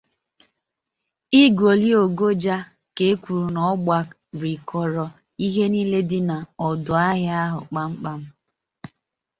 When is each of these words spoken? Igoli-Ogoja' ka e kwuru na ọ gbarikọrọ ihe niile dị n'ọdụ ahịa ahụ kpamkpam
Igoli-Ogoja' 1.43 2.59
ka 2.95 3.03
e 3.11 3.13
kwuru 3.21 3.47
na 3.55 3.61
ọ 3.71 3.73
gbarikọrọ 4.31 5.05
ihe 5.45 5.63
niile 5.71 5.99
dị 6.09 6.19
n'ọdụ 6.27 6.91
ahịa 7.05 7.35
ahụ 7.45 7.59
kpamkpam 7.69 8.21